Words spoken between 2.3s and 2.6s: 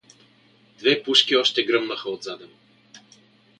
му.